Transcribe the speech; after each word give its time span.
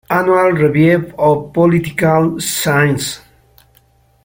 Annual 0.09 0.53
Review 0.53 1.13
of 1.15 1.53
Political 1.53 2.39
Science. 2.39 3.21